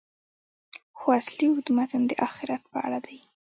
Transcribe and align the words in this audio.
خو 0.97 1.05
اصلي 1.19 1.45
اوږد 1.49 1.67
متن 1.77 2.01
د 2.07 2.11
آخرت 2.27 2.61
په 2.71 2.77
اړه 2.85 2.99
دی. 3.07 3.17